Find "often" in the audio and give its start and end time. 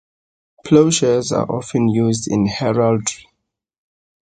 1.47-1.87